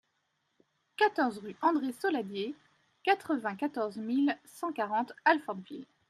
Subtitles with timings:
[0.97, 2.55] quatorze rue André Soladier,
[3.03, 5.85] quatre-vingt-quatorze mille cent quarante Alfortville